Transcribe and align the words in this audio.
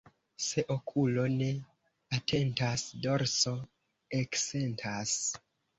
Se 0.45 0.61
okulo 0.75 1.25
ne 1.33 1.49
atentas, 2.19 2.89
dorso 3.05 3.57
eksentas. 4.25 5.19